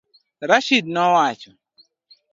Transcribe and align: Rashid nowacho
Rashid 0.49 0.85
nowacho 0.93 1.51